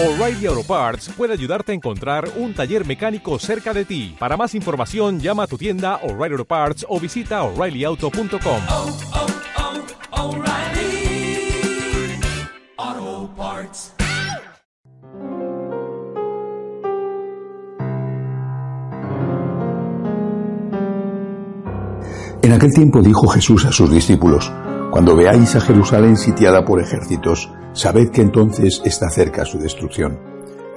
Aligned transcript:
O'Reilly 0.00 0.46
Auto 0.46 0.62
Parts 0.62 1.08
puede 1.16 1.32
ayudarte 1.32 1.72
a 1.72 1.74
encontrar 1.74 2.30
un 2.36 2.54
taller 2.54 2.86
mecánico 2.86 3.36
cerca 3.40 3.74
de 3.74 3.84
ti. 3.84 4.14
Para 4.16 4.36
más 4.36 4.54
información, 4.54 5.18
llama 5.18 5.42
a 5.42 5.46
tu 5.48 5.58
tienda 5.58 5.96
O'Reilly 6.04 6.34
Auto 6.34 6.44
Parts 6.44 6.86
o 6.88 7.00
visita 7.00 7.42
oreillyauto.com. 7.42 8.60
oh, 8.70 8.96
oh, 12.80 13.30
Parts. 13.36 13.94
En 22.40 22.52
aquel 22.52 22.72
tiempo 22.72 23.02
dijo 23.02 23.26
Jesús 23.26 23.64
a 23.64 23.72
sus 23.72 23.90
discípulos, 23.90 24.52
Cuando 24.92 25.16
veáis 25.16 25.56
a 25.56 25.60
Jerusalén 25.60 26.16
sitiada 26.16 26.64
por 26.64 26.80
ejércitos, 26.80 27.50
sabed 27.78 28.10
que 28.10 28.22
entonces 28.22 28.82
está 28.84 29.08
cerca 29.08 29.44
su 29.44 29.60
destrucción. 29.60 30.18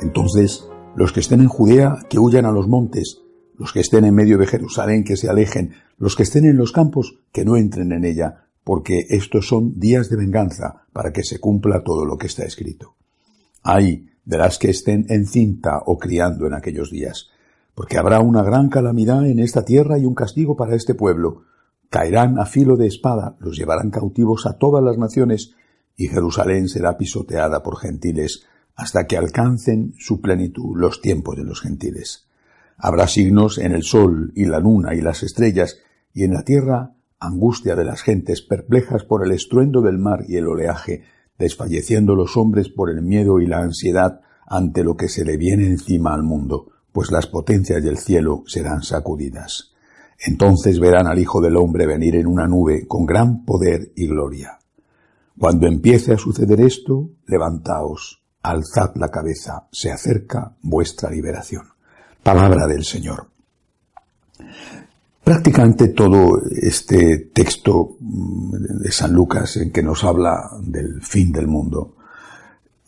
Entonces, 0.02 0.68
los 0.96 1.12
que 1.12 1.22
estén 1.22 1.42
en 1.42 1.48
Judea, 1.48 1.98
que 2.08 2.20
huyan 2.20 2.46
a 2.46 2.52
los 2.52 2.68
montes, 2.68 3.24
los 3.58 3.74
que 3.74 3.80
estén 3.80 4.06
en 4.06 4.14
medio 4.14 4.38
de 4.38 4.46
Jerusalén, 4.46 5.04
que 5.04 5.18
se 5.18 5.28
alejen, 5.28 5.74
los 5.98 6.16
que 6.16 6.22
estén 6.22 6.46
en 6.46 6.58
los 6.58 6.72
campos, 6.72 7.18
que 7.32 7.44
no 7.44 7.58
entren 7.58 7.92
en 7.92 8.06
ella, 8.06 8.46
porque 8.64 9.08
estos 9.10 9.48
son 9.48 9.80
días 9.80 10.12
de 10.12 10.18
venganza, 10.18 10.86
para 10.94 11.12
que 11.12 11.24
se 11.24 11.40
cumpla 11.40 11.84
todo 11.84 12.06
lo 12.06 12.20
que 12.20 12.28
está 12.28 12.46
escrito. 12.46 12.94
Ay 13.64 14.06
de 14.24 14.38
las 14.38 14.60
que 14.60 14.70
estén 14.70 15.08
encinta 15.10 15.82
o 15.84 15.98
criando 15.98 16.46
en 16.46 16.54
aquellos 16.54 16.92
días, 16.92 17.32
porque 17.74 17.98
habrá 17.98 18.20
una 18.20 18.44
gran 18.44 18.70
calamidad 18.70 19.26
en 19.26 19.40
esta 19.40 19.66
tierra 19.66 19.98
y 19.98 20.06
un 20.06 20.14
castigo 20.14 20.56
para 20.56 20.76
este 20.76 20.94
pueblo. 20.94 21.46
Caerán 21.90 22.38
a 22.38 22.46
filo 22.46 22.78
de 22.78 22.86
espada, 22.86 23.36
los 23.40 23.58
llevarán 23.58 23.90
cautivos 23.90 24.46
a 24.46 24.60
todas 24.60 24.84
las 24.84 25.00
naciones, 25.00 25.56
y 25.96 26.08
Jerusalén 26.08 26.68
será 26.68 26.98
pisoteada 26.98 27.64
por 27.64 27.78
gentiles, 27.78 28.46
hasta 28.76 29.06
que 29.06 29.18
alcancen 29.18 29.94
su 29.98 30.22
plenitud 30.22 30.76
los 30.76 31.02
tiempos 31.02 31.38
de 31.38 31.44
los 31.44 31.62
gentiles. 31.62 32.28
Habrá 32.78 33.08
signos 33.08 33.58
en 33.58 33.74
el 33.74 33.84
sol 33.84 34.32
y 34.36 34.46
la 34.46 34.60
luna 34.60 34.96
y 34.96 35.02
las 35.02 35.24
estrellas, 35.24 35.78
y 36.14 36.24
en 36.24 36.34
la 36.34 36.44
tierra 36.44 36.96
angustia 37.20 37.76
de 37.76 37.86
las 37.86 38.02
gentes 38.02 38.42
perplejas 38.42 39.04
por 39.04 39.24
el 39.24 39.32
estruendo 39.32 39.82
del 39.82 40.00
mar 40.00 40.26
y 40.28 40.38
el 40.38 40.48
oleaje, 40.48 41.04
desfalleciendo 41.38 42.16
los 42.16 42.36
hombres 42.36 42.70
por 42.70 42.90
el 42.90 43.02
miedo 43.04 43.40
y 43.40 43.46
la 43.46 43.60
ansiedad 43.60 44.22
ante 44.48 44.84
lo 44.84 44.98
que 44.98 45.08
se 45.08 45.24
le 45.24 45.38
viene 45.38 45.68
encima 45.68 46.14
al 46.14 46.24
mundo, 46.24 46.72
pues 46.92 47.12
las 47.12 47.28
potencias 47.28 47.84
del 47.84 47.98
cielo 47.98 48.44
serán 48.48 48.82
sacudidas. 48.82 49.72
Entonces 50.20 50.80
verán 50.80 51.08
al 51.08 51.20
Hijo 51.20 51.42
del 51.42 51.58
Hombre 51.58 51.88
venir 51.88 52.16
en 52.16 52.28
una 52.28 52.48
nube 52.48 52.86
con 52.88 53.06
gran 53.06 53.46
poder 53.46 53.92
y 53.96 54.08
gloria. 54.08 54.61
Cuando 55.42 55.66
empiece 55.66 56.14
a 56.14 56.20
suceder 56.20 56.62
esto, 56.62 57.10
levantaos, 57.26 58.22
alzad 58.44 58.92
la 58.94 59.10
cabeza, 59.10 59.68
se 59.72 59.92
acerca 59.92 60.56
vuestra 60.62 61.10
liberación. 61.10 61.64
Palabra 62.22 62.68
del 62.68 62.86
Señor. 62.86 63.26
Prácticamente 65.24 65.88
todo 65.88 66.40
este 66.48 67.32
texto 67.34 67.98
mm, 68.00 68.52
de 68.84 68.92
San 68.92 69.14
Lucas 69.14 69.58
en 69.58 69.72
que 69.72 69.82
nos 69.82 70.04
habla 70.04 70.48
del 70.62 71.02
fin 71.02 71.32
del 71.32 71.48
mundo 71.48 71.96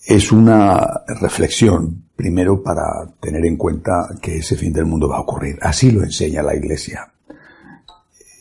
es 0.05 0.31
una 0.31 1.01
reflexión, 1.07 2.03
primero 2.15 2.61
para 2.61 3.15
tener 3.19 3.47
en 3.47 3.57
cuenta 3.57 4.09
que 4.21 4.37
ese 4.37 4.55
fin 4.55 4.71
del 4.73 4.85
mundo 4.85 5.09
va 5.09 5.17
a 5.17 5.21
ocurrir. 5.21 5.57
Así 5.59 5.89
lo 5.89 6.03
enseña 6.03 6.43
la 6.43 6.55
Iglesia. 6.55 7.13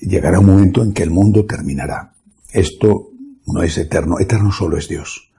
Llegará 0.02 0.38
un 0.38 0.46
momento 0.48 0.82
en 0.82 0.92
que 0.92 1.02
el 1.02 1.10
mundo 1.10 1.46
terminará. 1.46 2.12
Esto 2.52 3.11
no 3.46 3.62
es 3.62 3.78
eterno, 3.78 4.18
eterno 4.18 4.52
solo 4.52 4.76
es 4.76 4.88
Dios. 4.88 5.32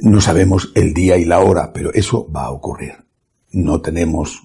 No 0.00 0.20
sabemos 0.20 0.72
el 0.74 0.94
día 0.94 1.16
y 1.16 1.24
la 1.24 1.40
hora, 1.40 1.72
pero 1.72 1.92
eso 1.92 2.30
va 2.30 2.44
a 2.44 2.50
ocurrir. 2.50 2.94
No 3.52 3.80
tenemos 3.80 4.42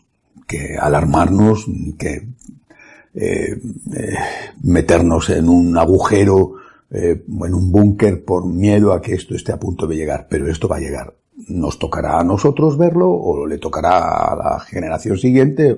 que 0.47 0.77
alarmarnos 0.77 1.67
ni 1.67 1.93
que 1.93 2.29
eh, 3.13 3.59
eh, 3.95 4.15
meternos 4.61 5.29
en 5.29 5.50
un 5.50 5.77
agujero 5.77 6.56
eh, 6.89 7.22
en 7.27 7.53
un 7.53 7.72
búnker 7.72 8.23
por 8.23 8.45
miedo 8.45 8.94
a 8.94 9.01
que 9.01 9.13
esto 9.13 9.35
esté 9.35 9.51
a 9.51 9.59
punto 9.59 9.88
de 9.88 9.95
llegar, 9.95 10.27
pero 10.29 10.50
esto 10.50 10.67
va 10.67 10.77
a 10.77 10.81
llegar. 10.81 11.13
Nos 11.50 11.79
tocará 11.79 12.19
a 12.19 12.23
nosotros 12.23 12.77
verlo 12.77 13.11
o 13.11 13.45
le 13.45 13.57
tocará 13.57 14.31
a 14.31 14.35
la 14.35 14.59
generación 14.59 15.17
siguiente 15.17 15.77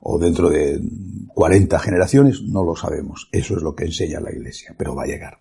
o 0.00 0.18
dentro 0.18 0.50
de 0.50 0.80
40 1.28 1.78
generaciones, 1.78 2.42
no 2.42 2.62
lo 2.62 2.76
sabemos. 2.76 3.28
Eso 3.32 3.56
es 3.56 3.62
lo 3.62 3.74
que 3.74 3.84
enseña 3.84 4.20
la 4.20 4.32
Iglesia, 4.32 4.74
pero 4.76 4.94
va 4.94 5.04
a 5.04 5.06
llegar. 5.06 5.38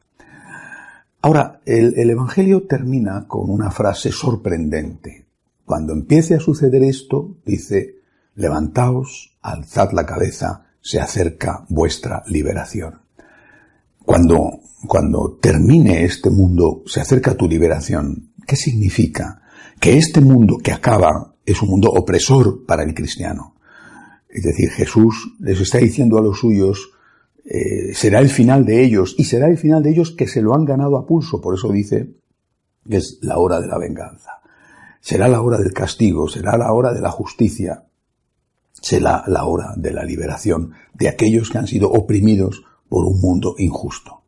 Ahora, 1.22 1.62
el, 1.66 1.94
el 1.98 2.10
Evangelio 2.10 2.64
termina 2.68 3.28
con 3.28 3.50
una 3.50 3.72
frase 3.72 4.12
sorprendente. 4.12 5.26
Cuando 5.66 5.94
empiece 5.94 6.36
a 6.36 6.40
suceder 6.40 6.84
esto, 6.84 7.38
dice, 7.46 7.98
levantaos, 8.36 9.38
alzad 9.42 9.92
la 9.92 10.06
cabeza, 10.06 10.66
se 10.82 11.00
acerca 11.00 11.66
vuestra 11.70 12.24
liberación. 12.28 13.02
Cuando, 14.04 14.62
cuando 14.88 15.38
termine 15.42 16.04
este 16.04 16.30
mundo, 16.30 16.84
se 16.86 17.02
acerca 17.02 17.36
tu 17.36 17.48
liberación. 17.48 18.32
¿Qué 18.48 18.56
significa? 18.56 19.42
Que 19.80 19.98
este 19.98 20.22
mundo 20.22 20.58
que 20.58 20.72
acaba 20.72 21.36
es 21.46 21.62
un 21.62 21.70
mundo 21.70 21.90
opresor 21.92 22.66
para 22.66 22.84
el 22.84 22.94
cristiano. 22.94 23.56
Es 24.30 24.44
decir, 24.44 24.70
Jesús 24.72 25.36
les 25.40 25.60
está 25.60 25.80
diciendo 25.80 26.18
a 26.18 26.22
los 26.22 26.40
suyos, 26.40 26.92
eh, 27.46 27.94
será 27.94 28.20
el 28.20 28.30
final 28.30 28.66
de 28.66 28.84
ellos, 28.84 29.16
y 29.18 29.26
será 29.26 29.48
el 29.48 29.58
final 29.58 29.84
de 29.84 29.92
ellos 29.92 30.12
que 30.12 30.28
se 30.28 30.42
lo 30.42 30.54
han 30.54 30.66
ganado 30.66 30.98
a 30.98 31.06
pulso. 31.06 31.42
Por 31.42 31.56
eso 31.56 31.72
dice 31.72 32.16
que 32.88 32.98
es 32.98 33.20
la 33.22 33.38
hora 33.38 33.60
de 33.60 33.68
la 33.68 33.78
venganza. 33.78 34.32
Será 35.02 35.28
la 35.28 35.42
hora 35.42 35.58
del 35.58 35.74
castigo, 35.74 36.28
será 36.28 36.58
la 36.58 36.74
hora 36.74 36.94
de 36.94 37.02
la 37.02 37.12
justicia, 37.12 37.86
será 38.74 39.24
la 39.28 39.46
hora 39.46 39.74
de 39.78 39.92
la 39.92 40.04
liberación 40.04 40.72
de 40.94 41.10
aquellos 41.10 41.50
que 41.50 41.58
han 41.58 41.68
sido 41.68 41.90
oprimidos 41.90 42.64
por 42.88 43.06
un 43.06 43.20
mundo 43.22 43.56
injusto. 43.58 44.24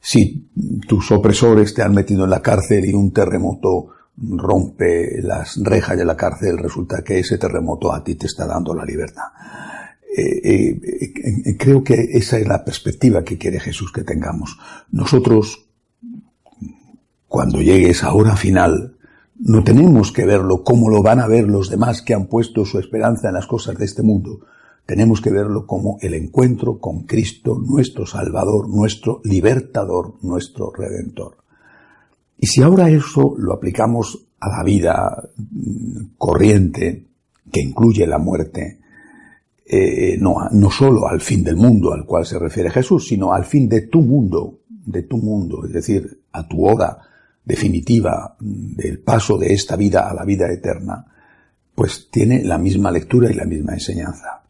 Si 0.00 0.48
tus 0.86 1.10
opresores 1.10 1.74
te 1.74 1.82
han 1.82 1.92
metido 1.92 2.24
en 2.24 2.30
la 2.30 2.42
cárcel 2.42 2.84
y 2.84 2.94
un 2.94 3.12
terremoto 3.12 3.88
rompe 4.16 5.20
las 5.22 5.56
rejas 5.62 5.96
de 5.96 6.04
la 6.04 6.16
cárcel, 6.16 6.58
resulta 6.58 7.02
que 7.02 7.18
ese 7.18 7.38
terremoto 7.38 7.92
a 7.92 8.02
ti 8.02 8.14
te 8.14 8.26
está 8.26 8.46
dando 8.46 8.74
la 8.74 8.84
libertad. 8.84 9.24
Eh, 10.18 10.80
eh, 10.80 11.56
creo 11.56 11.84
que 11.84 11.94
esa 12.12 12.38
es 12.38 12.48
la 12.48 12.64
perspectiva 12.64 13.22
que 13.24 13.38
quiere 13.38 13.60
Jesús 13.60 13.92
que 13.92 14.02
tengamos. 14.02 14.58
Nosotros, 14.90 15.66
cuando 17.28 17.60
llegue 17.60 17.90
esa 17.90 18.12
hora 18.12 18.36
final, 18.36 18.96
no 19.38 19.62
tenemos 19.62 20.10
que 20.10 20.26
verlo 20.26 20.64
como 20.64 20.90
lo 20.90 21.02
van 21.02 21.20
a 21.20 21.28
ver 21.28 21.46
los 21.46 21.70
demás 21.70 22.02
que 22.02 22.14
han 22.14 22.26
puesto 22.26 22.64
su 22.64 22.78
esperanza 22.78 23.28
en 23.28 23.34
las 23.34 23.46
cosas 23.46 23.78
de 23.78 23.84
este 23.84 24.02
mundo. 24.02 24.40
Tenemos 24.84 25.20
que 25.20 25.30
verlo 25.30 25.66
como 25.66 25.98
el 26.00 26.14
encuentro 26.14 26.78
con 26.78 27.04
Cristo, 27.04 27.56
nuestro 27.64 28.06
Salvador, 28.06 28.68
nuestro 28.68 29.20
libertador, 29.22 30.14
nuestro 30.22 30.72
Redentor. 30.72 31.36
Y 32.38 32.46
si 32.46 32.62
ahora 32.62 32.90
eso 32.90 33.34
lo 33.36 33.52
aplicamos 33.52 34.26
a 34.40 34.48
la 34.48 34.64
vida 34.64 35.30
mm, 35.36 36.16
corriente, 36.16 37.06
que 37.52 37.60
incluye 37.60 38.06
la 38.06 38.18
muerte, 38.18 38.80
eh, 39.70 40.16
no, 40.18 40.48
no 40.50 40.70
solo 40.70 41.06
al 41.06 41.20
fin 41.20 41.44
del 41.44 41.56
mundo 41.56 41.92
al 41.92 42.06
cual 42.06 42.24
se 42.24 42.38
refiere 42.38 42.70
Jesús, 42.70 43.06
sino 43.06 43.34
al 43.34 43.44
fin 43.44 43.68
de 43.68 43.82
tu 43.82 44.00
mundo, 44.00 44.60
de 44.68 45.02
tu 45.02 45.18
mundo, 45.18 45.66
es 45.66 45.72
decir, 45.72 46.22
a 46.32 46.48
tu 46.48 46.66
hora 46.66 46.98
definitiva 47.44 48.36
del 48.40 49.00
paso 49.00 49.36
de 49.36 49.52
esta 49.52 49.76
vida 49.76 50.08
a 50.08 50.14
la 50.14 50.24
vida 50.24 50.50
eterna, 50.50 51.04
pues 51.74 52.08
tiene 52.10 52.44
la 52.44 52.56
misma 52.56 52.90
lectura 52.90 53.30
y 53.30 53.34
la 53.34 53.44
misma 53.44 53.74
enseñanza. 53.74 54.42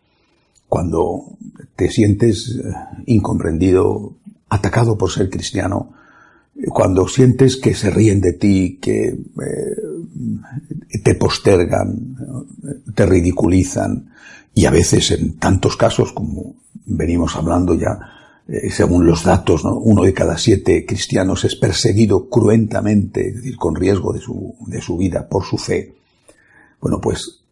Cuando 0.69 1.37
te 1.75 1.89
sientes 1.89 2.57
eh, 2.57 2.73
incomprendido, 3.07 4.15
atacado 4.49 4.97
por 4.97 5.11
ser 5.11 5.31
cristiano, 5.31 5.95
cuando 6.67 7.07
sientes 7.07 7.57
que 7.57 7.75
se 7.75 7.91
ríen 7.91 8.21
de 8.21 8.33
ti, 8.33 8.79
que 8.81 9.09
eh, 9.09 10.99
te 11.05 11.15
postergan, 11.15 12.17
te 12.95 13.07
ridiculizan, 13.07 14.11
y 14.55 14.67
a 14.67 14.71
veces 14.71 15.11
en 15.13 15.39
tantos 15.39 15.77
casos 15.77 16.13
como 16.13 16.57
venimos 16.85 17.37
hablando 17.37 17.75
ya, 17.75 17.99
eh, 18.49 18.71
según 18.71 19.07
los 19.07 19.25
datos, 19.25 19.65
¿no? 19.65 19.77
uno 19.79 20.03
de 20.03 20.15
cada 20.15 20.39
siete 20.39 20.85
cristianos 20.87 21.45
es 21.45 21.55
perseguido 21.55 22.29
cruentamente, 22.29 23.29
es 23.29 23.35
decir, 23.37 23.57
con 23.57 23.77
riesgo 23.77 24.13
de 24.13 24.21
su, 24.21 24.57
de 24.67 24.81
su 24.81 24.97
vida 24.97 25.29
por 25.29 25.45
su 25.45 25.59
fe. 25.59 25.95
Bueno, 26.81 27.01
pues 27.01 27.43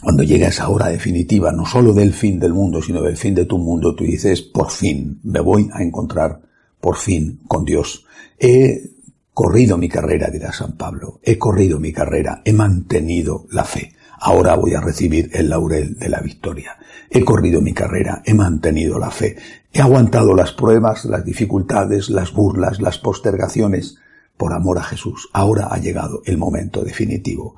cuando 0.00 0.22
llega 0.22 0.48
esa 0.48 0.68
hora 0.68 0.88
definitiva, 0.88 1.52
no 1.52 1.66
solo 1.66 1.92
del 1.92 2.12
fin 2.12 2.38
del 2.38 2.54
mundo, 2.54 2.80
sino 2.80 3.02
del 3.02 3.16
fin 3.16 3.34
de 3.34 3.44
tu 3.44 3.58
mundo, 3.58 3.94
tú 3.94 4.04
dices, 4.04 4.42
por 4.42 4.70
fin, 4.70 5.20
me 5.22 5.40
voy 5.40 5.68
a 5.72 5.82
encontrar, 5.82 6.40
por 6.82 6.96
fin, 6.96 7.40
con 7.46 7.64
Dios. 7.64 8.04
He 8.38 8.90
corrido 9.32 9.78
mi 9.78 9.88
carrera, 9.88 10.28
dirá 10.30 10.52
San 10.52 10.72
Pablo, 10.72 11.20
he 11.22 11.38
corrido 11.38 11.78
mi 11.78 11.92
carrera, 11.92 12.42
he 12.44 12.52
mantenido 12.52 13.46
la 13.50 13.64
fe. 13.64 13.92
Ahora 14.18 14.56
voy 14.56 14.74
a 14.74 14.80
recibir 14.80 15.30
el 15.32 15.48
laurel 15.48 15.96
de 15.96 16.08
la 16.08 16.20
victoria. 16.20 16.76
He 17.08 17.24
corrido 17.24 17.62
mi 17.62 17.72
carrera, 17.72 18.20
he 18.26 18.34
mantenido 18.34 18.98
la 18.98 19.12
fe, 19.12 19.36
he 19.72 19.80
aguantado 19.80 20.34
las 20.34 20.52
pruebas, 20.52 21.04
las 21.04 21.24
dificultades, 21.24 22.10
las 22.10 22.32
burlas, 22.32 22.80
las 22.80 22.98
postergaciones, 22.98 23.98
por 24.36 24.52
amor 24.52 24.78
a 24.78 24.82
Jesús. 24.82 25.28
Ahora 25.32 25.68
ha 25.70 25.78
llegado 25.78 26.22
el 26.24 26.36
momento 26.36 26.82
definitivo. 26.82 27.54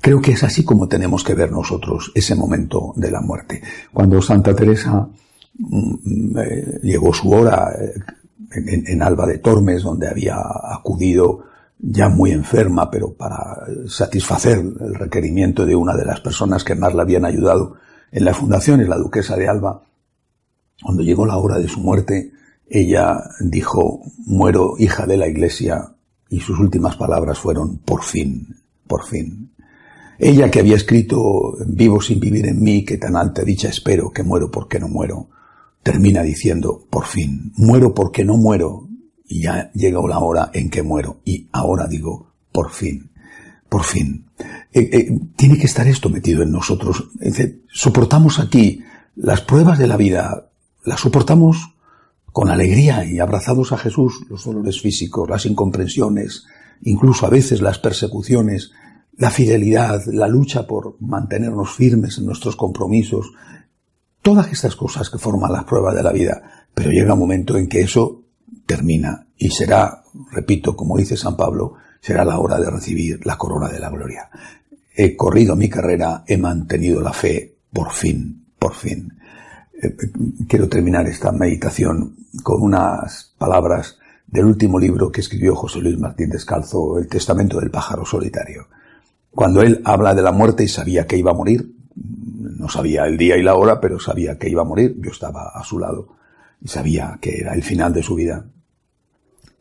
Creo 0.00 0.22
que 0.22 0.32
es 0.32 0.42
así 0.42 0.64
como 0.64 0.88
tenemos 0.88 1.24
que 1.24 1.34
ver 1.34 1.52
nosotros 1.52 2.10
ese 2.14 2.34
momento 2.34 2.94
de 2.96 3.10
la 3.10 3.20
muerte. 3.20 3.60
Cuando 3.92 4.22
Santa 4.22 4.54
Teresa 4.54 5.08
mm, 5.58 6.38
eh, 6.38 6.80
llegó 6.84 7.12
su 7.12 7.30
hora 7.30 7.72
eh, 7.78 8.00
en, 8.54 9.02
Alba 9.02 9.26
de 9.26 9.38
Tormes, 9.38 9.82
donde 9.82 10.08
había 10.08 10.36
acudido 10.36 11.44
ya 11.78 12.08
muy 12.08 12.30
enferma, 12.30 12.90
pero 12.90 13.12
para 13.12 13.66
satisfacer 13.86 14.58
el 14.58 14.94
requerimiento 14.94 15.66
de 15.66 15.74
una 15.74 15.96
de 15.96 16.04
las 16.04 16.20
personas 16.20 16.64
que 16.64 16.74
más 16.74 16.94
la 16.94 17.02
habían 17.02 17.24
ayudado 17.24 17.76
en 18.10 18.24
la 18.24 18.34
fundación, 18.34 18.80
es 18.80 18.88
la 18.88 18.98
duquesa 18.98 19.36
de 19.36 19.48
Alba, 19.48 19.82
cuando 20.82 21.02
llegó 21.02 21.26
la 21.26 21.38
hora 21.38 21.58
de 21.58 21.68
su 21.68 21.80
muerte, 21.80 22.32
ella 22.68 23.22
dijo, 23.40 24.02
muero 24.26 24.74
hija 24.78 25.06
de 25.06 25.16
la 25.16 25.28
iglesia, 25.28 25.94
y 26.28 26.40
sus 26.40 26.58
últimas 26.58 26.96
palabras 26.96 27.38
fueron, 27.38 27.78
por 27.78 28.02
fin, 28.02 28.56
por 28.86 29.04
fin. 29.04 29.52
Ella 30.18 30.50
que 30.50 30.60
había 30.60 30.76
escrito, 30.76 31.56
vivo 31.66 32.00
sin 32.00 32.20
vivir 32.20 32.46
en 32.46 32.62
mí, 32.62 32.84
que 32.84 32.96
tan 32.96 33.16
alta 33.16 33.42
dicha 33.42 33.68
espero, 33.68 34.10
que 34.10 34.22
muero 34.22 34.50
porque 34.50 34.78
no 34.78 34.88
muero, 34.88 35.28
termina 35.82 36.22
diciendo, 36.22 36.86
por 36.90 37.06
fin, 37.06 37.52
muero 37.56 37.94
porque 37.94 38.24
no 38.24 38.36
muero, 38.36 38.88
y 39.26 39.42
ya 39.42 39.70
llegó 39.72 40.06
la 40.08 40.18
hora 40.18 40.50
en 40.54 40.70
que 40.70 40.82
muero, 40.82 41.20
y 41.24 41.48
ahora 41.52 41.86
digo, 41.88 42.32
por 42.52 42.70
fin, 42.70 43.10
por 43.68 43.84
fin. 43.84 44.26
Eh, 44.72 44.88
eh, 44.92 45.08
tiene 45.36 45.58
que 45.58 45.66
estar 45.66 45.86
esto 45.86 46.08
metido 46.08 46.42
en 46.42 46.52
nosotros. 46.52 47.10
soportamos 47.72 48.38
aquí 48.38 48.82
las 49.16 49.40
pruebas 49.40 49.78
de 49.78 49.86
la 49.86 49.96
vida, 49.96 50.50
las 50.84 51.00
soportamos 51.00 51.74
con 52.32 52.48
alegría 52.48 53.04
y 53.04 53.18
abrazados 53.18 53.72
a 53.72 53.78
Jesús, 53.78 54.24
los 54.28 54.44
dolores 54.44 54.80
físicos, 54.80 55.28
las 55.28 55.44
incomprensiones, 55.46 56.46
incluso 56.82 57.26
a 57.26 57.30
veces 57.30 57.60
las 57.60 57.78
persecuciones, 57.78 58.72
la 59.16 59.30
fidelidad, 59.30 60.02
la 60.06 60.28
lucha 60.28 60.66
por 60.66 60.96
mantenernos 61.00 61.74
firmes 61.74 62.18
en 62.18 62.26
nuestros 62.26 62.56
compromisos, 62.56 63.32
todas 64.22 64.50
estas 64.50 64.76
cosas 64.76 65.10
que 65.10 65.18
forman 65.18 65.52
las 65.52 65.64
pruebas 65.64 65.94
de 65.94 66.02
la 66.02 66.12
vida. 66.12 66.66
Pero 66.74 66.90
llega 66.90 67.14
un 67.14 67.20
momento 67.20 67.56
en 67.56 67.68
que 67.68 67.82
eso 67.82 68.22
termina 68.64 69.26
y 69.36 69.50
será, 69.50 70.04
repito, 70.30 70.74
como 70.74 70.96
dice 70.96 71.16
San 71.16 71.36
Pablo, 71.36 71.74
será 72.00 72.24
la 72.24 72.38
hora 72.38 72.58
de 72.58 72.70
recibir 72.70 73.26
la 73.26 73.36
corona 73.36 73.68
de 73.68 73.80
la 73.80 73.90
gloria. 73.90 74.30
He 74.94 75.16
corrido 75.16 75.56
mi 75.56 75.68
carrera, 75.68 76.24
he 76.26 76.36
mantenido 76.36 77.00
la 77.00 77.12
fe, 77.12 77.56
por 77.72 77.92
fin, 77.92 78.46
por 78.58 78.74
fin. 78.74 79.12
Eh, 79.82 79.96
quiero 80.48 80.68
terminar 80.68 81.06
esta 81.08 81.32
meditación 81.32 82.16
con 82.42 82.62
unas 82.62 83.34
palabras 83.36 83.98
del 84.26 84.46
último 84.46 84.78
libro 84.78 85.10
que 85.10 85.20
escribió 85.20 85.54
José 85.54 85.80
Luis 85.80 85.98
Martín 85.98 86.30
Descalzo, 86.30 86.98
El 86.98 87.08
Testamento 87.08 87.60
del 87.60 87.70
Pájaro 87.70 88.04
Solitario. 88.06 88.68
Cuando 89.30 89.62
él 89.62 89.80
habla 89.84 90.14
de 90.14 90.22
la 90.22 90.32
muerte 90.32 90.64
y 90.64 90.68
sabía 90.68 91.06
que 91.06 91.16
iba 91.16 91.30
a 91.30 91.34
morir, 91.34 91.74
no 91.94 92.68
sabía 92.68 93.04
el 93.04 93.16
día 93.16 93.36
y 93.36 93.42
la 93.42 93.54
hora, 93.54 93.80
pero 93.80 93.98
sabía 93.98 94.38
que 94.38 94.48
iba 94.48 94.62
a 94.62 94.66
morir, 94.66 94.96
yo 94.98 95.10
estaba 95.10 95.50
a 95.54 95.62
su 95.64 95.78
lado 95.78 96.16
y 96.60 96.68
sabía 96.68 97.18
que 97.20 97.38
era 97.38 97.54
el 97.54 97.62
final 97.62 97.92
de 97.92 98.02
su 98.02 98.14
vida. 98.14 98.46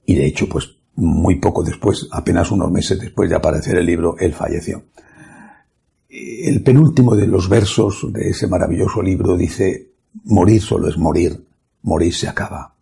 Y 0.06 0.16
de 0.16 0.26
hecho, 0.26 0.48
pues 0.48 0.76
muy 0.96 1.40
poco 1.40 1.64
después, 1.64 2.08
apenas 2.12 2.52
unos 2.52 2.72
meses 2.72 3.00
después 3.00 3.30
de 3.30 3.36
aparecer 3.36 3.78
el 3.78 3.86
libro, 3.86 4.16
él 4.20 4.34
falleció. 4.34 4.84
El 6.10 6.62
penúltimo 6.64 7.16
de 7.16 7.28
los 7.28 7.48
versos 7.48 8.06
de 8.12 8.30
ese 8.30 8.48
maravilloso 8.48 9.02
libro 9.02 9.38
dice, 9.38 9.92
Morir 10.26 10.62
solo 10.62 10.90
es 10.90 10.98
morir, 10.98 11.46
morir 11.84 12.14
se 12.14 12.28
acaba. 12.28 12.76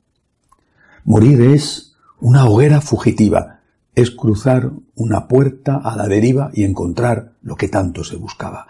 Morir 1.05 1.41
es 1.41 1.95
una 2.19 2.45
hoguera 2.45 2.81
fugitiva, 2.81 3.59
es 3.95 4.11
cruzar 4.11 4.71
una 4.95 5.27
puerta 5.27 5.77
a 5.77 5.95
la 5.95 6.07
deriva 6.07 6.49
y 6.53 6.63
encontrar 6.63 7.33
lo 7.41 7.55
que 7.55 7.69
tanto 7.69 8.03
se 8.03 8.15
buscaba. 8.15 8.67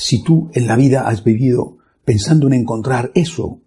Si 0.00 0.22
tú 0.22 0.50
en 0.54 0.66
la 0.66 0.76
vida 0.76 1.06
has 1.06 1.22
vivido 1.24 1.76
pensando 2.06 2.46
en 2.46 2.54
encontrar 2.54 3.12
eso, 3.14 3.60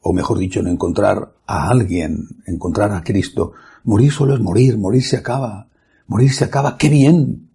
o 0.00 0.14
mejor 0.14 0.38
dicho, 0.38 0.60
en 0.60 0.66
encontrar 0.66 1.34
a 1.46 1.68
alguien, 1.68 2.26
encontrar 2.46 2.90
a 2.92 3.04
Cristo, 3.04 3.52
morir 3.84 4.10
solo 4.12 4.34
es 4.34 4.40
morir, 4.40 4.78
morir 4.78 5.02
se 5.04 5.18
acaba, 5.18 5.68
morir 6.06 6.32
se 6.32 6.44
acaba, 6.44 6.78
qué 6.78 6.88
bien. 6.88 7.50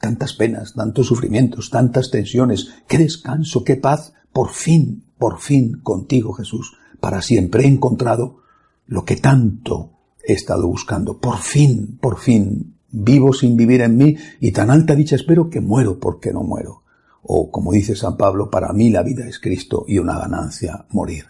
Tantas 0.00 0.34
penas, 0.34 0.74
tantos 0.74 1.06
sufrimientos, 1.06 1.70
tantas 1.70 2.10
tensiones, 2.10 2.70
qué 2.88 2.98
descanso, 2.98 3.62
qué 3.62 3.76
paz, 3.76 4.12
por 4.32 4.50
fin, 4.50 5.04
por 5.16 5.38
fin 5.38 5.80
contigo 5.84 6.32
Jesús, 6.32 6.72
para 6.98 7.22
siempre 7.22 7.66
he 7.66 7.68
encontrado 7.68 8.40
lo 8.88 9.04
que 9.04 9.14
tanto 9.14 9.92
he 10.26 10.32
estado 10.32 10.66
buscando. 10.66 11.20
Por 11.20 11.38
fin, 11.38 11.98
por 12.00 12.18
fin, 12.18 12.74
vivo 12.92 13.32
sin 13.32 13.56
vivir 13.56 13.82
en 13.82 13.96
mí 13.96 14.16
y 14.40 14.52
tan 14.52 14.70
alta 14.70 14.94
dicha 14.94 15.16
espero 15.16 15.50
que 15.50 15.60
muero 15.60 15.98
porque 15.98 16.32
no 16.32 16.42
muero. 16.42 16.82
O 17.22 17.50
como 17.50 17.72
dice 17.72 17.96
San 17.96 18.16
Pablo, 18.16 18.50
para 18.50 18.72
mí 18.72 18.90
la 18.90 19.02
vida 19.02 19.26
es 19.26 19.38
Cristo 19.38 19.84
y 19.86 19.98
una 19.98 20.18
ganancia 20.18 20.86
morir. 20.90 21.26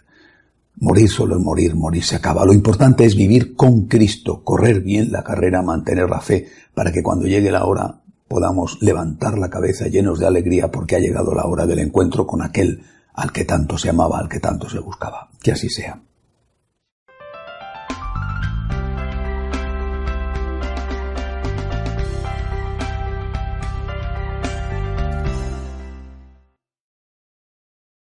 Morir 0.77 1.09
solo 1.09 1.35
es 1.35 1.41
morir, 1.41 1.75
morir 1.75 2.03
se 2.03 2.15
acaba. 2.15 2.45
Lo 2.45 2.53
importante 2.53 3.05
es 3.05 3.15
vivir 3.15 3.55
con 3.55 3.87
Cristo, 3.87 4.43
correr 4.43 4.81
bien 4.81 5.11
la 5.11 5.23
carrera, 5.23 5.61
mantener 5.61 6.09
la 6.09 6.21
fe, 6.21 6.47
para 6.73 6.91
que 6.91 7.03
cuando 7.03 7.27
llegue 7.27 7.51
la 7.51 7.65
hora 7.65 8.01
podamos 8.27 8.77
levantar 8.81 9.37
la 9.37 9.49
cabeza 9.49 9.87
llenos 9.87 10.17
de 10.17 10.27
alegría 10.27 10.71
porque 10.71 10.95
ha 10.95 10.99
llegado 10.99 11.35
la 11.35 11.45
hora 11.45 11.65
del 11.65 11.79
encuentro 11.79 12.25
con 12.25 12.41
aquel 12.41 12.81
al 13.13 13.33
que 13.33 13.43
tanto 13.43 13.77
se 13.77 13.89
amaba, 13.89 14.19
al 14.19 14.29
que 14.29 14.39
tanto 14.39 14.69
se 14.69 14.79
buscaba. 14.79 15.29
Que 15.43 15.51
así 15.51 15.69
sea. 15.69 16.01